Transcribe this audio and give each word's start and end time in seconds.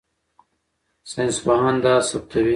ساینسپوهان 1.11 1.75
دا 1.83 1.93
ثبتوي. 2.09 2.49